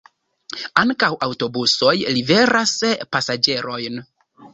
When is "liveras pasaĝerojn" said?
2.15-4.01